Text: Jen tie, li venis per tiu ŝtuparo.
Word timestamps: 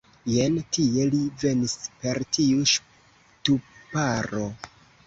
Jen 0.35 0.55
tie, 0.77 1.05
li 1.11 1.19
venis 1.45 1.75
per 2.01 2.21
tiu 2.39 2.67
ŝtuparo. 2.75 4.47